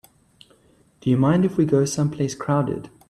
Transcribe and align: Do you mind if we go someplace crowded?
Do 1.01 1.11
you 1.11 1.17
mind 1.17 1.45
if 1.45 1.57
we 1.57 1.65
go 1.65 1.85
someplace 1.85 2.33
crowded? 2.33 2.89